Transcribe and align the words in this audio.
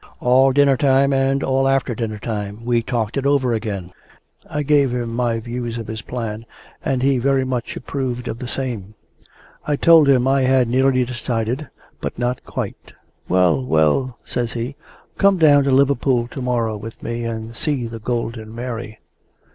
All 0.19 0.51
dinner 0.51 0.77
time, 0.77 1.13
and 1.13 1.43
all 1.43 1.67
after 1.67 1.93
dinner 1.93 2.17
time, 2.17 2.65
we 2.65 2.81
talked 2.81 3.17
it 3.17 3.27
over 3.27 3.53
again. 3.53 3.91
I 4.49 4.63
gave 4.63 4.89
him 4.89 5.13
my 5.13 5.39
views 5.39 5.77
of 5.77 5.85
his 5.85 6.01
plan, 6.01 6.47
and 6.83 7.03
he 7.03 7.19
very 7.19 7.45
much 7.45 7.75
approved 7.77 8.27
of 8.27 8.39
the 8.39 8.47
same. 8.47 8.95
I 9.67 9.75
told 9.75 10.09
him 10.09 10.27
I 10.27 10.41
had 10.41 10.67
nearly 10.67 11.05
decided, 11.05 11.67
but 11.99 12.17
not 12.17 12.43
quite. 12.45 12.93
"Well, 13.29 13.63
well," 13.63 14.17
says 14.25 14.53
he, 14.53 14.75
"come 15.19 15.37
down 15.37 15.65
to 15.65 15.71
Liverpool 15.71 16.27
to 16.29 16.41
morrow 16.41 16.77
with 16.77 17.03
me, 17.03 17.23
and 17.25 17.55
see 17.55 17.85
the 17.85 17.99
Golden 17.99 18.55
Mary." 18.55 18.97